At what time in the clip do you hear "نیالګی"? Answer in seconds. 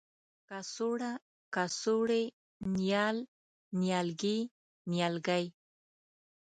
4.89-5.45